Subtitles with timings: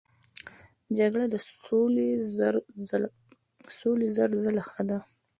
[0.97, 1.39] جګړه له
[3.79, 4.97] سولې زر ځله ښه ده.